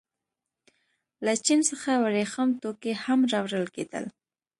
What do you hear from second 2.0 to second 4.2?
ورېښم توکي هم راوړل کېدل.